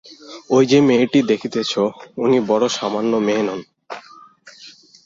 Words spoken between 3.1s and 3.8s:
মেয়ে নন।